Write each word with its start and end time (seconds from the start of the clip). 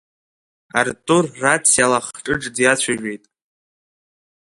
Артур 0.79 1.23
рациала 1.43 1.99
Хҿыҿ 2.05 2.43
диацәажәеит. 2.55 3.23